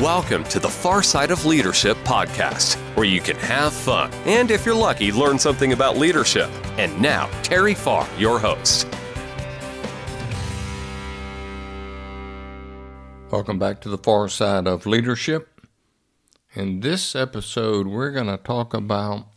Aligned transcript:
Welcome 0.00 0.44
to 0.44 0.60
the 0.60 0.68
Far 0.68 1.02
Side 1.02 1.30
of 1.30 1.46
Leadership 1.46 1.96
podcast, 2.04 2.74
where 2.96 3.06
you 3.06 3.18
can 3.18 3.36
have 3.36 3.72
fun 3.72 4.12
and, 4.26 4.50
if 4.50 4.66
you're 4.66 4.74
lucky, 4.74 5.10
learn 5.10 5.38
something 5.38 5.72
about 5.72 5.96
leadership. 5.96 6.50
And 6.76 7.00
now, 7.00 7.28
Terry 7.42 7.72
Farr, 7.72 8.06
your 8.18 8.38
host. 8.38 8.86
Welcome 13.30 13.58
back 13.58 13.80
to 13.80 13.88
the 13.88 13.96
Far 13.96 14.28
Side 14.28 14.66
of 14.66 14.84
Leadership. 14.84 15.62
In 16.52 16.80
this 16.80 17.16
episode, 17.16 17.86
we're 17.86 18.10
going 18.10 18.26
to 18.26 18.36
talk 18.36 18.74
about 18.74 19.28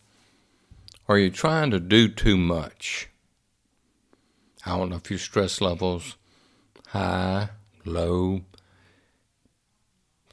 are 1.07 1.17
you 1.17 1.29
trying 1.29 1.71
to 1.71 1.79
do 1.79 2.09
too 2.09 2.35
much? 2.35 3.07
I 4.65 4.75
don't 4.75 4.89
know 4.89 4.97
if 4.97 5.09
your 5.09 5.19
stress 5.19 5.61
levels 5.61 6.17
high, 6.87 7.47
low, 7.85 8.41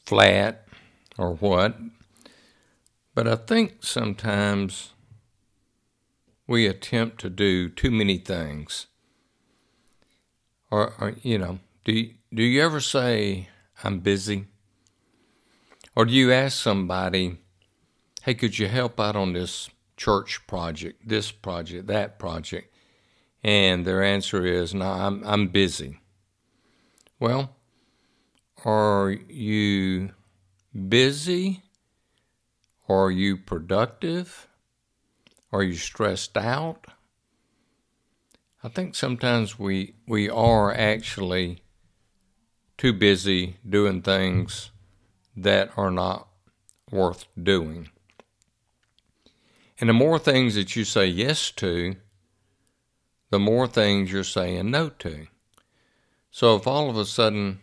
flat 0.06 0.66
or 1.18 1.34
what. 1.34 1.76
But 3.14 3.26
I 3.26 3.36
think 3.36 3.76
sometimes 3.80 4.92
we 6.46 6.66
attempt 6.66 7.20
to 7.20 7.30
do 7.30 7.68
too 7.68 7.90
many 7.90 8.18
things. 8.18 8.86
Or, 10.70 10.94
or 11.00 11.14
you 11.22 11.38
know, 11.38 11.58
do 11.84 11.92
you, 11.92 12.14
do 12.32 12.42
you 12.42 12.62
ever 12.62 12.80
say, 12.80 13.48
I'm 13.82 14.00
busy? 14.00 14.46
Or 15.94 16.04
do 16.04 16.12
you 16.12 16.32
ask 16.32 16.62
somebody, 16.62 17.38
hey, 18.22 18.34
could 18.34 18.58
you 18.58 18.68
help 18.68 19.00
out 19.00 19.16
on 19.16 19.32
this 19.32 19.70
church 19.96 20.46
project, 20.46 21.08
this 21.08 21.32
project, 21.32 21.86
that 21.86 22.18
project? 22.18 22.72
And 23.42 23.86
their 23.86 24.02
answer 24.02 24.44
is, 24.44 24.74
no, 24.74 24.86
I'm, 24.86 25.22
I'm 25.24 25.48
busy. 25.48 26.00
Well, 27.18 27.55
are 28.66 29.10
you 29.28 30.10
busy? 30.88 31.62
Are 32.88 33.12
you 33.12 33.36
productive? 33.36 34.48
Are 35.52 35.62
you 35.62 35.76
stressed 35.76 36.36
out? 36.36 36.88
I 38.64 38.68
think 38.68 38.96
sometimes 38.96 39.56
we 39.56 39.94
we 40.08 40.28
are 40.28 40.74
actually 40.74 41.62
too 42.76 42.92
busy 42.92 43.58
doing 43.68 44.02
things 44.02 44.72
that 45.36 45.70
are 45.76 45.92
not 45.92 46.26
worth 46.90 47.26
doing. 47.40 47.90
And 49.78 49.88
the 49.88 49.94
more 49.94 50.18
things 50.18 50.56
that 50.56 50.74
you 50.74 50.82
say 50.82 51.06
yes 51.06 51.52
to, 51.52 51.94
the 53.30 53.38
more 53.38 53.68
things 53.68 54.10
you're 54.10 54.24
saying 54.24 54.72
no 54.72 54.88
to. 54.88 55.28
So 56.32 56.56
if 56.56 56.66
all 56.66 56.90
of 56.90 56.96
a 56.96 57.04
sudden 57.04 57.60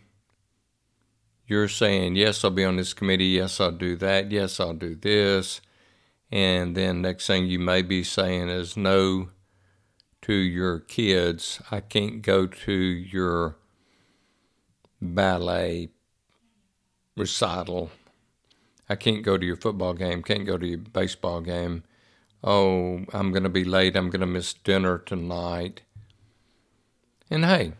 you're 1.46 1.68
saying, 1.68 2.16
yes, 2.16 2.44
I'll 2.44 2.50
be 2.50 2.64
on 2.64 2.76
this 2.76 2.94
committee, 2.94 3.26
yes, 3.26 3.60
I'll 3.60 3.70
do 3.70 3.96
that, 3.96 4.30
yes, 4.30 4.58
I'll 4.60 4.74
do 4.74 4.94
this. 4.94 5.60
And 6.30 6.76
then 6.76 7.02
next 7.02 7.26
thing 7.26 7.46
you 7.46 7.58
may 7.58 7.82
be 7.82 8.02
saying 8.02 8.48
is 8.48 8.76
no 8.76 9.28
to 10.22 10.32
your 10.32 10.80
kids. 10.80 11.60
I 11.70 11.80
can't 11.80 12.22
go 12.22 12.46
to 12.46 12.72
your 12.72 13.56
ballet 15.00 15.90
recital. 17.16 17.90
I 18.88 18.96
can't 18.96 19.22
go 19.22 19.38
to 19.38 19.46
your 19.46 19.56
football 19.56 19.94
game, 19.94 20.22
can't 20.22 20.46
go 20.46 20.58
to 20.58 20.66
your 20.66 20.78
baseball 20.78 21.40
game. 21.40 21.84
Oh, 22.42 23.04
I'm 23.12 23.30
going 23.32 23.42
to 23.44 23.48
be 23.48 23.64
late. 23.64 23.96
I'm 23.96 24.10
going 24.10 24.20
to 24.20 24.26
miss 24.26 24.52
dinner 24.52 24.98
tonight. 24.98 25.80
And 27.30 27.44
hey, 27.44 27.72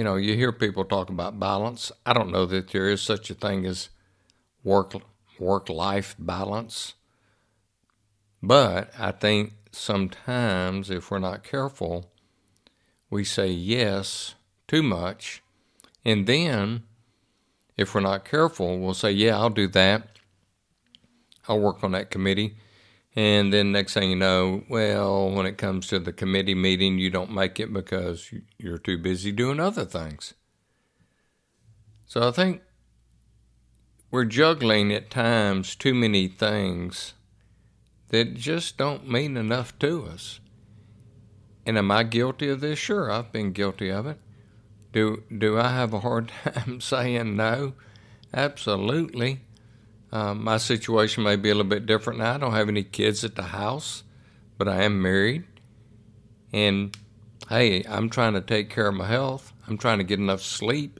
you 0.00 0.04
know, 0.04 0.16
you 0.16 0.34
hear 0.34 0.50
people 0.50 0.86
talk 0.86 1.10
about 1.10 1.38
balance. 1.38 1.92
I 2.06 2.14
don't 2.14 2.32
know 2.32 2.46
that 2.46 2.70
there 2.70 2.88
is 2.88 3.02
such 3.02 3.28
a 3.28 3.34
thing 3.34 3.66
as 3.66 3.90
work 4.64 4.94
work 5.38 5.68
life 5.68 6.16
balance. 6.18 6.94
But 8.42 8.90
I 8.98 9.12
think 9.12 9.52
sometimes 9.72 10.88
if 10.88 11.10
we're 11.10 11.18
not 11.18 11.44
careful, 11.44 12.10
we 13.10 13.24
say 13.24 13.48
yes 13.48 14.36
too 14.66 14.82
much. 14.82 15.42
And 16.02 16.26
then 16.26 16.84
if 17.76 17.94
we're 17.94 18.00
not 18.00 18.24
careful, 18.24 18.78
we'll 18.80 18.94
say, 18.94 19.12
yeah, 19.12 19.36
I'll 19.36 19.50
do 19.50 19.68
that. 19.68 20.18
I'll 21.46 21.60
work 21.60 21.84
on 21.84 21.92
that 21.92 22.10
committee. 22.10 22.56
And 23.16 23.52
then 23.52 23.72
next 23.72 23.94
thing 23.94 24.10
you 24.10 24.16
know, 24.16 24.62
well, 24.68 25.30
when 25.30 25.44
it 25.46 25.58
comes 25.58 25.88
to 25.88 25.98
the 25.98 26.12
committee 26.12 26.54
meeting, 26.54 26.98
you 26.98 27.10
don't 27.10 27.32
make 27.32 27.58
it 27.58 27.72
because 27.72 28.32
you're 28.56 28.78
too 28.78 28.98
busy 28.98 29.32
doing 29.32 29.58
other 29.58 29.84
things. 29.84 30.34
So 32.06 32.28
I 32.28 32.30
think 32.30 32.62
we're 34.10 34.24
juggling 34.24 34.92
at 34.92 35.10
times 35.10 35.74
too 35.74 35.94
many 35.94 36.28
things 36.28 37.14
that 38.08 38.34
just 38.34 38.76
don't 38.76 39.08
mean 39.08 39.36
enough 39.36 39.78
to 39.80 40.06
us. 40.06 40.40
And 41.66 41.78
am 41.78 41.90
I 41.90 42.02
guilty 42.02 42.48
of 42.48 42.60
this? 42.60 42.78
Sure, 42.78 43.10
I've 43.10 43.32
been 43.32 43.52
guilty 43.52 43.90
of 43.90 44.06
it. 44.06 44.18
Do 44.92 45.22
do 45.36 45.58
I 45.58 45.68
have 45.68 45.92
a 45.92 46.00
hard 46.00 46.32
time 46.44 46.80
saying 46.80 47.36
no? 47.36 47.74
Absolutely. 48.34 49.42
Um, 50.12 50.42
my 50.42 50.56
situation 50.56 51.22
may 51.22 51.36
be 51.36 51.50
a 51.50 51.54
little 51.54 51.68
bit 51.68 51.86
different 51.86 52.18
now. 52.18 52.34
I 52.34 52.38
don't 52.38 52.52
have 52.52 52.68
any 52.68 52.82
kids 52.82 53.24
at 53.24 53.36
the 53.36 53.42
house, 53.42 54.02
but 54.58 54.68
I 54.68 54.82
am 54.82 55.00
married. 55.00 55.44
And 56.52 56.96
hey, 57.48 57.84
I'm 57.88 58.10
trying 58.10 58.34
to 58.34 58.40
take 58.40 58.70
care 58.70 58.88
of 58.88 58.94
my 58.94 59.06
health. 59.06 59.52
I'm 59.68 59.78
trying 59.78 59.98
to 59.98 60.04
get 60.04 60.18
enough 60.18 60.42
sleep. 60.42 60.98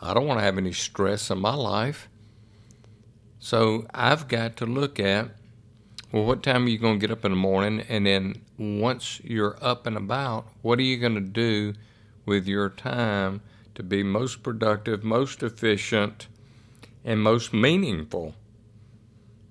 I 0.00 0.14
don't 0.14 0.26
want 0.26 0.38
to 0.38 0.44
have 0.44 0.58
any 0.58 0.72
stress 0.72 1.30
in 1.30 1.38
my 1.38 1.54
life. 1.54 2.08
So 3.40 3.86
I've 3.92 4.28
got 4.28 4.56
to 4.58 4.66
look 4.66 5.00
at 5.00 5.30
well, 6.10 6.24
what 6.24 6.42
time 6.42 6.64
are 6.64 6.68
you 6.68 6.78
going 6.78 6.98
to 6.98 7.06
get 7.06 7.12
up 7.12 7.24
in 7.26 7.32
the 7.32 7.36
morning? 7.36 7.84
And 7.88 8.06
then 8.06 8.42
once 8.56 9.20
you're 9.22 9.58
up 9.60 9.86
and 9.86 9.96
about, 9.96 10.46
what 10.62 10.78
are 10.78 10.82
you 10.82 10.96
going 10.96 11.16
to 11.16 11.20
do 11.20 11.74
with 12.24 12.46
your 12.46 12.70
time 12.70 13.42
to 13.74 13.82
be 13.82 14.02
most 14.02 14.42
productive, 14.42 15.04
most 15.04 15.42
efficient? 15.42 16.28
And 17.08 17.22
most 17.22 17.54
meaningful. 17.54 18.34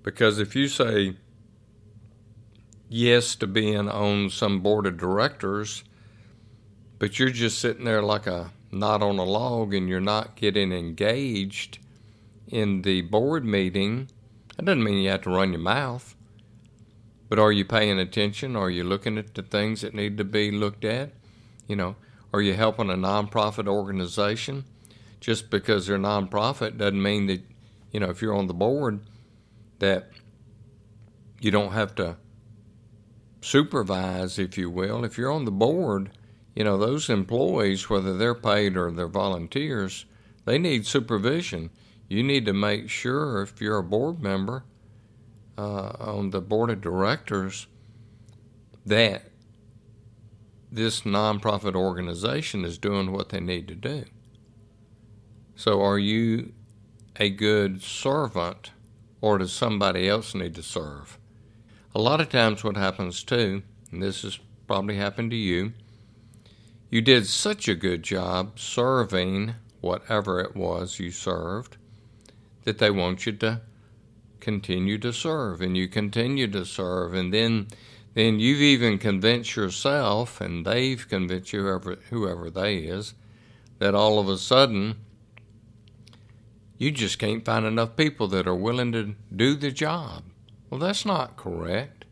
Because 0.04 0.38
if 0.38 0.56
you 0.56 0.68
say 0.68 1.16
yes 2.88 3.36
to 3.38 3.48
being 3.48 3.90
on 3.90 4.30
some 4.30 4.60
board 4.60 4.86
of 4.86 4.98
directors, 4.98 5.84
but 7.00 7.18
you're 7.18 7.32
just 7.32 7.58
sitting 7.58 7.86
there 7.86 8.04
like 8.04 8.28
a 8.28 8.52
knot 8.72 9.02
on 9.02 9.18
a 9.18 9.24
log 9.24 9.74
and 9.74 9.90
you're 9.90 10.00
not 10.00 10.36
getting 10.36 10.72
engaged 10.72 11.80
in 12.48 12.84
the 12.84 13.02
board 13.02 13.44
meeting, 13.44 14.08
that 14.56 14.66
doesn't 14.66 14.84
mean 14.84 15.00
you 15.00 15.10
have 15.10 15.24
to 15.24 15.32
run 15.32 15.52
your 15.52 15.60
mouth. 15.60 16.16
But 17.28 17.40
are 17.40 17.52
you 17.52 17.66
paying 17.66 17.98
attention? 17.98 18.56
Are 18.56 18.70
you 18.70 18.84
looking 18.84 19.18
at 19.18 19.34
the 19.34 19.42
things 19.42 19.82
that 19.82 19.96
need 19.96 20.20
to 20.20 20.24
be 20.24 20.52
looked 20.52 20.86
at? 20.86 21.10
You 21.68 21.76
know, 21.76 21.96
are 22.32 22.42
you 22.42 22.54
helping 22.54 22.92
a 22.92 22.94
nonprofit 22.94 23.68
organization? 23.68 24.66
Just 25.20 25.50
because 25.50 25.88
they're 25.88 25.98
nonprofit 25.98 26.78
doesn't 26.78 27.02
mean 27.02 27.28
that 27.28 27.42
you 27.92 28.00
know 28.00 28.10
if 28.10 28.22
you're 28.22 28.36
on 28.36 28.48
the 28.48 28.54
board 28.54 29.02
that 29.80 30.12
you 31.40 31.52
don't 31.52 31.74
have 31.74 31.94
to 31.96 32.18
supervise, 33.42 34.40
if 34.40 34.58
you 34.58 34.70
will. 34.70 35.06
If 35.06 35.18
you're 35.18 35.32
on 35.32 35.46
the 35.46 35.52
board, 35.52 36.12
you 36.56 36.64
know 36.64 36.78
those 36.78 37.10
employees, 37.10 37.90
whether 37.90 38.18
they're 38.18 38.36
paid 38.36 38.76
or 38.78 38.92
they're 38.92 39.08
volunteers, 39.08 40.06
they 40.46 40.58
need 40.58 40.86
supervision. 40.86 41.70
You 42.10 42.24
need 42.24 42.46
to 42.46 42.54
make 42.54 42.90
sure 42.90 43.42
if 43.42 43.62
you're 43.62 43.78
a 43.78 43.84
board 43.84 44.22
member 44.22 44.64
uh, 45.58 45.92
on 46.00 46.30
the 46.30 46.42
board 46.42 46.70
of 46.70 46.82
directors 46.82 47.68
that 48.86 49.24
this 50.72 51.02
nonprofit 51.02 51.76
organization 51.76 52.64
is 52.64 52.78
doing 52.78 53.12
what 53.12 53.30
they 53.30 53.40
need 53.40 53.68
to 53.68 53.76
do. 53.76 54.06
So, 55.58 55.82
are 55.82 55.98
you 55.98 56.54
a 57.16 57.32
good 57.32 57.82
servant 57.82 58.70
or 59.22 59.40
does 59.40 59.52
somebody 59.52 60.08
else 60.08 60.36
need 60.36 60.54
to 60.54 60.62
serve? 60.62 61.18
A 61.96 62.00
lot 62.00 62.22
of 62.22 62.30
times, 62.30 62.64
what 62.64 62.78
happens 62.78 63.24
too, 63.24 63.64
and 63.92 64.04
this 64.04 64.22
has 64.22 64.38
probably 64.68 64.98
happened 64.98 65.32
to 65.32 65.36
you, 65.36 65.74
you 66.92 67.02
did 67.02 67.26
such 67.26 67.68
a 67.68 67.74
good 67.74 68.04
job 68.04 68.60
serving 68.60 69.56
whatever 69.82 70.40
it 70.40 70.56
was 70.56 71.00
you 71.00 71.10
served 71.10 71.78
that 72.64 72.78
they 72.78 72.92
want 72.92 73.26
you 73.26 73.32
to 73.32 73.62
continue 74.40 75.00
to 75.00 75.12
serve 75.12 75.60
and 75.60 75.76
you 75.76 75.88
continue 75.88 76.48
to 76.48 76.66
serve 76.66 77.16
and 77.16 77.34
then 77.34 77.68
then 78.14 78.40
you've 78.40 78.62
even 78.62 78.98
convinced 79.00 79.56
yourself 79.56 80.40
and 80.40 80.66
they've 80.66 81.10
convinced 81.10 81.52
you 81.52 81.62
whoever 81.62 81.96
whoever 82.10 82.50
they 82.50 82.78
is 82.78 83.16
that 83.80 83.96
all 83.96 84.20
of 84.20 84.30
a 84.30 84.38
sudden 84.38 84.96
you 86.78 86.92
just 86.92 87.20
can't 87.20 87.46
find 87.46 87.66
enough 87.66 87.96
people 87.96 88.28
that 88.30 88.48
are 88.48 88.56
willing 88.56 88.92
to 88.94 89.16
do 89.36 89.56
the 89.56 89.72
job. 89.72 90.24
Well, 90.70 90.80
that's 90.80 91.06
not 91.06 91.38
correct. 91.38 92.06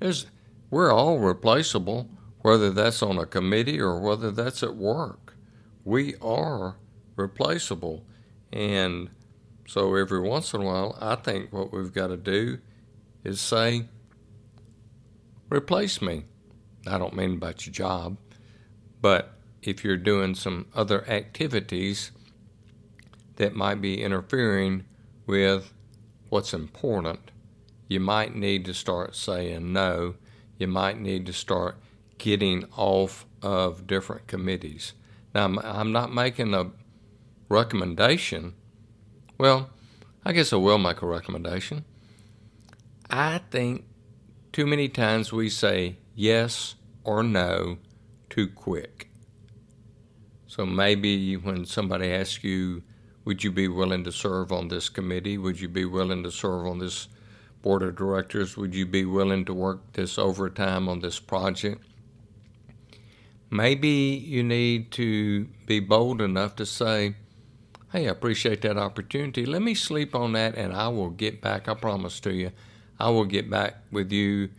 There's, 0.00 0.26
we're 0.70 0.92
all 0.92 1.18
replaceable, 1.18 2.10
whether 2.40 2.70
that's 2.70 3.02
on 3.02 3.18
a 3.18 3.26
committee 3.26 3.80
or 3.80 4.00
whether 4.00 4.30
that's 4.30 4.62
at 4.62 4.76
work. 4.76 5.36
We 5.84 6.14
are 6.22 6.76
replaceable. 7.16 8.04
And 8.52 9.10
So 9.66 9.94
every 9.94 10.20
once 10.20 10.52
in 10.52 10.62
a 10.62 10.64
while, 10.64 10.96
I 11.00 11.14
think 11.16 11.52
what 11.52 11.72
we've 11.72 11.92
got 11.92 12.08
to 12.08 12.16
do 12.16 12.58
is 13.24 13.40
say, 13.40 13.86
replace 15.50 16.02
me. 16.02 16.24
I 16.86 16.98
don't 16.98 17.16
mean 17.16 17.34
about 17.34 17.66
your 17.66 17.72
job, 17.72 18.18
but 19.00 19.38
if 19.62 19.84
you're 19.84 19.96
doing 19.96 20.34
some 20.34 20.66
other 20.74 21.08
activities 21.08 22.12
that 23.36 23.54
might 23.54 23.80
be 23.80 24.02
interfering 24.02 24.84
with 25.26 25.72
what's 26.28 26.54
important, 26.54 27.30
you 27.88 28.00
might 28.00 28.34
need 28.34 28.64
to 28.64 28.74
start 28.74 29.14
saying 29.16 29.72
no. 29.72 30.14
You 30.58 30.68
might 30.68 30.98
need 31.00 31.26
to 31.26 31.32
start 31.32 31.76
getting 32.18 32.64
off 32.76 33.26
of 33.42 33.86
different 33.86 34.26
committees. 34.26 34.92
Now, 35.34 35.44
I'm 35.62 35.92
not 35.92 36.14
making 36.14 36.54
a 36.54 36.70
recommendation. 37.48 38.54
Well, 39.38 39.70
I 40.24 40.32
guess 40.32 40.52
I 40.52 40.56
will 40.56 40.78
make 40.78 41.02
a 41.02 41.06
recommendation. 41.06 41.84
I 43.10 43.40
think 43.50 43.84
too 44.52 44.66
many 44.66 44.88
times 44.88 45.32
we 45.32 45.48
say 45.50 45.98
yes 46.14 46.76
or 47.02 47.22
no 47.22 47.78
too 48.30 48.48
quick. 48.48 49.08
So 50.46 50.64
maybe 50.64 51.36
when 51.36 51.66
somebody 51.66 52.10
asks 52.12 52.44
you, 52.44 52.82
would 53.24 53.42
you 53.42 53.50
be 53.50 53.68
willing 53.68 54.04
to 54.04 54.12
serve 54.12 54.52
on 54.52 54.68
this 54.68 54.88
committee? 54.88 55.38
Would 55.38 55.60
you 55.60 55.68
be 55.68 55.84
willing 55.84 56.22
to 56.24 56.30
serve 56.30 56.66
on 56.66 56.78
this 56.78 57.08
board 57.62 57.82
of 57.82 57.96
directors? 57.96 58.56
Would 58.56 58.74
you 58.74 58.84
be 58.84 59.04
willing 59.04 59.46
to 59.46 59.54
work 59.54 59.80
this 59.94 60.18
overtime 60.18 60.88
on 60.88 61.00
this 61.00 61.18
project? 61.18 61.82
Maybe 63.50 63.88
you 63.88 64.42
need 64.42 64.90
to 64.92 65.44
be 65.66 65.80
bold 65.80 66.20
enough 66.20 66.56
to 66.56 66.66
say, 66.66 67.14
Hey, 67.92 68.08
I 68.08 68.10
appreciate 68.10 68.62
that 68.62 68.76
opportunity. 68.76 69.46
Let 69.46 69.62
me 69.62 69.74
sleep 69.74 70.16
on 70.16 70.32
that 70.32 70.56
and 70.56 70.72
I 70.72 70.88
will 70.88 71.10
get 71.10 71.40
back. 71.40 71.68
I 71.68 71.74
promise 71.74 72.18
to 72.20 72.34
you, 72.34 72.50
I 72.98 73.08
will 73.10 73.24
get 73.24 73.48
back 73.48 73.76
with 73.92 74.10
you 74.10 74.50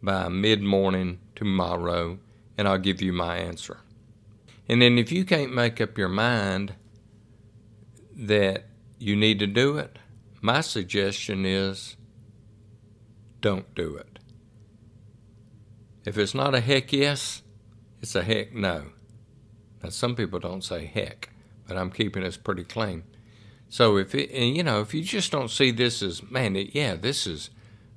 by 0.00 0.28
mid 0.28 0.62
morning 0.62 1.18
tomorrow 1.34 2.18
and 2.56 2.68
I'll 2.68 2.78
give 2.78 3.02
you 3.02 3.12
my 3.12 3.36
answer. 3.36 3.78
And 4.68 4.80
then 4.80 4.96
if 4.96 5.10
you 5.10 5.24
can't 5.24 5.52
make 5.52 5.80
up 5.80 5.98
your 5.98 6.08
mind 6.08 6.74
that 8.16 8.64
you 8.98 9.16
need 9.16 9.38
to 9.40 9.46
do 9.46 9.76
it, 9.78 9.98
my 10.40 10.60
suggestion 10.60 11.44
is 11.44 11.96
don't 13.40 13.74
do 13.74 13.96
it. 13.96 14.18
If 16.04 16.18
it's 16.18 16.34
not 16.34 16.54
a 16.54 16.60
heck 16.60 16.92
yes, 16.92 17.42
it's 18.00 18.14
a 18.14 18.22
heck 18.22 18.54
no. 18.54 18.86
Now, 19.82 19.88
some 19.90 20.14
people 20.14 20.38
don't 20.38 20.64
say 20.64 20.86
heck, 20.86 21.30
but 21.66 21.76
I'm 21.76 21.90
keeping 21.90 22.22
this 22.22 22.36
pretty 22.36 22.64
clean. 22.64 23.04
So 23.68 23.96
if 23.96 24.14
it, 24.14 24.30
you 24.30 24.62
know, 24.62 24.80
if 24.80 24.94
you 24.94 25.02
just 25.02 25.32
don't 25.32 25.50
see 25.50 25.70
this 25.70 26.02
as, 26.02 26.22
man, 26.22 26.56
it, 26.56 26.74
yeah, 26.74 26.94
this 26.94 27.26
is, 27.26 27.50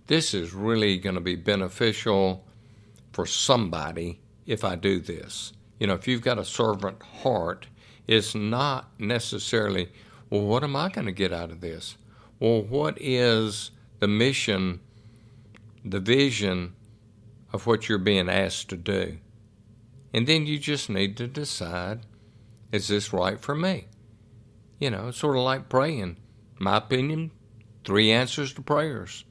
this 0.08 0.34
is 0.34 0.54
really 0.54 0.98
going 0.98 1.16
to 1.16 1.22
be 1.22 1.36
beneficial 1.36 2.46
for 3.12 3.26
somebody 3.26 4.22
if 4.46 4.64
I 4.64 4.76
do 4.76 5.00
this. 5.00 5.54
You 5.80 5.88
know, 5.88 5.94
if 5.94 6.08
you've 6.08 6.22
got 6.22 6.40
a 6.40 6.46
servant 6.46 7.04
heart, 7.04 7.68
it's 8.08 8.34
not 8.34 8.90
necessarily, 9.00 9.90
well, 10.30 10.42
what 10.42 10.64
am 10.64 10.76
I 10.76 10.90
going 10.90 11.06
to 11.06 11.12
get 11.12 11.34
out 11.34 11.52
of 11.52 11.62
this? 11.62 11.98
Well, 12.40 12.62
what 12.62 12.98
is 13.00 13.72
the 14.00 14.08
mission, 14.08 14.82
the 15.84 16.00
vision 16.00 16.76
of 17.54 17.66
what 17.66 17.90
you're 17.90 17.98
being 17.98 18.30
asked 18.30 18.70
to 18.70 18.78
do? 18.78 19.18
And 20.14 20.28
then 20.28 20.46
you 20.46 20.60
just 20.60 20.90
need 20.90 21.18
to 21.18 21.28
decide 21.28 22.06
is 22.72 22.90
this 22.90 23.14
right 23.14 23.40
for 23.40 23.56
me? 23.56 23.88
You 24.80 24.90
know, 24.90 25.08
it's 25.08 25.18
sort 25.18 25.38
of 25.38 25.44
like 25.44 25.70
praying. 25.70 26.18
My 26.60 26.78
opinion, 26.78 27.32
three 27.86 28.12
answers 28.12 28.54
to 28.54 28.62
prayers 28.62 29.24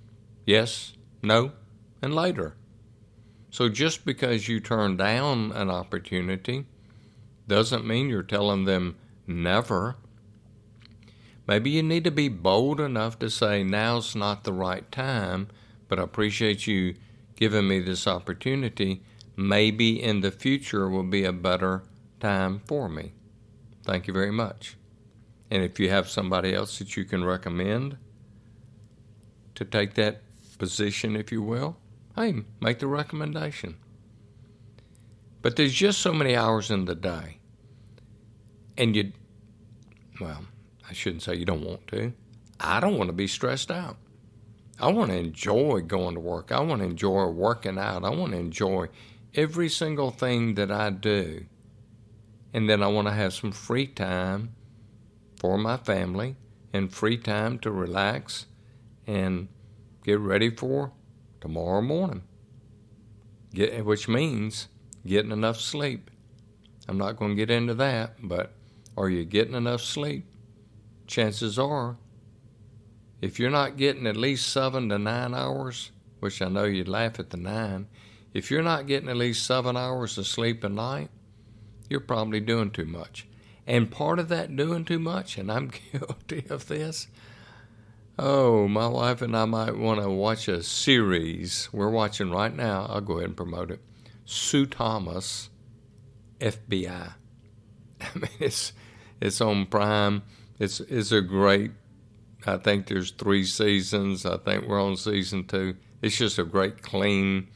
yes, 0.46 0.94
no, 1.22 1.52
and 2.00 2.14
later. 2.14 2.54
So 3.50 3.68
just 3.68 4.04
because 4.04 4.48
you 4.48 4.60
turn 4.60 4.96
down 4.96 5.52
an 5.52 5.68
opportunity 5.68 6.66
doesn't 7.48 7.86
mean 7.86 8.08
you're 8.08 8.22
telling 8.22 8.64
them 8.64 8.96
never. 9.26 9.96
Maybe 11.46 11.70
you 11.70 11.82
need 11.82 12.04
to 12.04 12.10
be 12.10 12.28
bold 12.28 12.80
enough 12.80 13.18
to 13.20 13.30
say, 13.30 13.62
now's 13.62 14.16
not 14.16 14.44
the 14.44 14.52
right 14.52 14.90
time, 14.90 15.48
but 15.88 15.98
I 15.98 16.02
appreciate 16.02 16.66
you 16.66 16.96
giving 17.36 17.68
me 17.68 17.80
this 17.80 18.06
opportunity 18.06 19.02
maybe 19.36 20.02
in 20.02 20.22
the 20.22 20.30
future 20.30 20.88
will 20.88 21.04
be 21.04 21.24
a 21.24 21.32
better 21.32 21.82
time 22.18 22.62
for 22.66 22.88
me. 22.88 23.12
Thank 23.84 24.06
you 24.06 24.14
very 24.14 24.32
much. 24.32 24.76
And 25.50 25.62
if 25.62 25.78
you 25.78 25.90
have 25.90 26.08
somebody 26.08 26.54
else 26.54 26.78
that 26.78 26.96
you 26.96 27.04
can 27.04 27.24
recommend 27.24 27.98
to 29.54 29.64
take 29.64 29.94
that 29.94 30.22
position, 30.58 31.14
if 31.14 31.30
you 31.30 31.42
will, 31.42 31.76
hey, 32.16 32.42
make 32.60 32.78
the 32.78 32.86
recommendation. 32.86 33.76
But 35.42 35.54
there's 35.54 35.74
just 35.74 36.00
so 36.00 36.12
many 36.12 36.34
hours 36.34 36.70
in 36.70 36.86
the 36.86 36.94
day. 36.94 37.38
And 38.76 38.96
you, 38.96 39.12
well, 40.20 40.44
I 40.88 40.92
shouldn't 40.92 41.22
say 41.22 41.34
you 41.34 41.44
don't 41.44 41.64
want 41.64 41.86
to. 41.88 42.12
I 42.60 42.80
don't 42.80 42.96
want 42.96 43.08
to 43.08 43.14
be 43.14 43.26
stressed 43.26 43.70
out. 43.70 43.96
I 44.78 44.90
want 44.92 45.10
to 45.10 45.16
enjoy 45.16 45.80
going 45.80 46.14
to 46.14 46.20
work. 46.20 46.52
I 46.52 46.60
want 46.60 46.80
to 46.80 46.86
enjoy 46.86 47.26
working 47.26 47.78
out. 47.78 48.04
I 48.04 48.10
want 48.10 48.32
to 48.32 48.38
enjoy 48.38 48.88
every 49.34 49.68
single 49.68 50.10
thing 50.10 50.54
that 50.54 50.70
I 50.70 50.90
do. 50.90 51.46
And 52.52 52.68
then 52.68 52.82
I 52.82 52.86
want 52.88 53.08
to 53.08 53.14
have 53.14 53.34
some 53.34 53.52
free 53.52 53.86
time 53.86 54.54
for 55.40 55.58
my 55.58 55.76
family 55.76 56.36
and 56.72 56.92
free 56.92 57.16
time 57.16 57.58
to 57.60 57.70
relax 57.70 58.46
and 59.06 59.48
get 60.04 60.18
ready 60.18 60.50
for 60.50 60.92
tomorrow 61.40 61.82
morning. 61.82 62.22
Get, 63.52 63.84
which 63.84 64.08
means 64.08 64.68
getting 65.06 65.32
enough 65.32 65.60
sleep. 65.60 66.10
I'm 66.88 66.98
not 66.98 67.16
going 67.16 67.32
to 67.32 67.36
get 67.36 67.50
into 67.50 67.74
that, 67.74 68.16
but 68.22 68.52
are 68.96 69.08
you 69.08 69.24
getting 69.24 69.54
enough 69.54 69.82
sleep? 69.82 70.26
Chances 71.06 71.58
are, 71.58 71.96
if 73.20 73.38
you're 73.38 73.50
not 73.50 73.76
getting 73.76 74.06
at 74.06 74.16
least 74.16 74.48
seven 74.48 74.88
to 74.90 74.98
nine 74.98 75.34
hours, 75.34 75.90
which 76.20 76.42
I 76.42 76.48
know 76.48 76.64
you'd 76.64 76.88
laugh 76.88 77.18
at 77.18 77.30
the 77.30 77.36
nine, 77.36 77.88
if 78.34 78.50
you're 78.50 78.62
not 78.62 78.86
getting 78.86 79.08
at 79.08 79.16
least 79.16 79.46
seven 79.46 79.76
hours 79.76 80.18
of 80.18 80.26
sleep 80.26 80.62
a 80.64 80.68
night, 80.68 81.10
you're 81.88 82.00
probably 82.00 82.40
doing 82.40 82.70
too 82.70 82.84
much. 82.84 83.26
And 83.66 83.90
part 83.90 84.18
of 84.18 84.28
that 84.28 84.54
doing 84.54 84.84
too 84.84 84.98
much, 84.98 85.38
and 85.38 85.50
I'm 85.50 85.70
guilty 85.92 86.44
of 86.50 86.68
this, 86.68 87.08
oh, 88.18 88.68
my 88.68 88.86
wife 88.86 89.22
and 89.22 89.36
I 89.36 89.44
might 89.44 89.76
want 89.76 90.00
to 90.00 90.10
watch 90.10 90.48
a 90.48 90.62
series 90.62 91.68
we're 91.72 91.90
watching 91.90 92.30
right 92.30 92.54
now. 92.54 92.86
I'll 92.88 93.00
go 93.00 93.14
ahead 93.14 93.28
and 93.28 93.36
promote 93.36 93.70
it. 93.70 93.80
Sue 94.24 94.66
Thomas, 94.66 95.50
FBI. 96.40 97.14
I 98.00 98.18
mean, 98.18 98.30
it's 98.38 98.72
it's 99.20 99.40
on 99.40 99.66
Prime. 99.66 100.22
It's 100.58 100.80
it's 100.80 101.12
a 101.12 101.20
great. 101.20 101.72
I 102.46 102.56
think 102.56 102.86
there's 102.86 103.10
three 103.10 103.44
seasons. 103.44 104.24
I 104.24 104.36
think 104.38 104.66
we're 104.66 104.82
on 104.82 104.96
season 104.96 105.46
two. 105.46 105.76
It's 106.00 106.16
just 106.16 106.38
a 106.38 106.44
great, 106.44 106.82
clean 106.82 107.48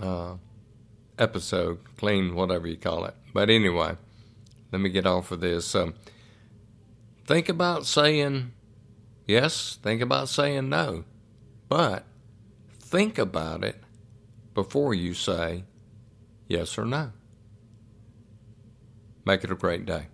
uh, 0.00 0.34
episode, 1.18 1.78
clean, 1.96 2.34
whatever 2.34 2.66
you 2.66 2.76
call 2.76 3.04
it. 3.04 3.14
But 3.32 3.50
anyway, 3.50 3.96
let 4.72 4.80
me 4.80 4.90
get 4.90 5.06
off 5.06 5.30
of 5.30 5.40
this. 5.40 5.74
Um, 5.74 5.94
think 7.26 7.48
about 7.48 7.86
saying 7.86 8.52
yes, 9.26 9.78
think 9.82 10.02
about 10.02 10.28
saying 10.28 10.68
no, 10.68 11.04
but 11.68 12.04
think 12.68 13.18
about 13.18 13.64
it 13.64 13.76
before 14.54 14.94
you 14.94 15.14
say 15.14 15.64
yes 16.48 16.76
or 16.78 16.84
no. 16.84 17.12
Make 19.24 19.42
it 19.42 19.50
a 19.50 19.54
great 19.54 19.86
day. 19.86 20.08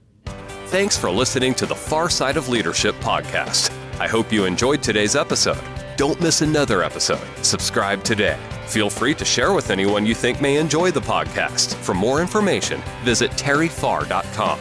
Thanks 0.70 0.96
for 0.96 1.10
listening 1.10 1.52
to 1.54 1.66
the 1.66 1.74
Far 1.74 2.08
Side 2.08 2.36
of 2.36 2.48
Leadership 2.48 2.94
podcast. 3.00 3.72
I 3.98 4.06
hope 4.06 4.30
you 4.30 4.44
enjoyed 4.44 4.84
today's 4.84 5.16
episode. 5.16 5.58
Don't 5.96 6.20
miss 6.20 6.42
another 6.42 6.84
episode. 6.84 7.26
Subscribe 7.44 8.04
today. 8.04 8.38
Feel 8.66 8.88
free 8.88 9.12
to 9.14 9.24
share 9.24 9.52
with 9.52 9.70
anyone 9.70 10.06
you 10.06 10.14
think 10.14 10.40
may 10.40 10.58
enjoy 10.58 10.92
the 10.92 11.00
podcast. 11.00 11.74
For 11.74 11.92
more 11.92 12.20
information, 12.20 12.80
visit 13.02 13.32
terryfarr.com. 13.32 14.60